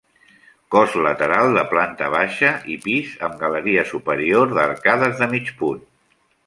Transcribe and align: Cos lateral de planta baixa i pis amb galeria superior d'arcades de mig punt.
Cos 0.75 0.95
lateral 1.07 1.53
de 1.57 1.65
planta 1.75 2.09
baixa 2.15 2.51
i 2.77 2.79
pis 2.89 3.13
amb 3.29 3.39
galeria 3.45 3.85
superior 3.95 4.59
d'arcades 4.59 5.19
de 5.23 5.33
mig 5.37 5.59
punt. 5.63 5.89